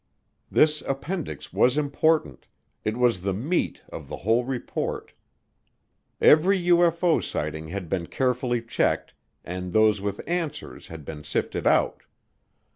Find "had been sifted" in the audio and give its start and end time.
10.87-11.67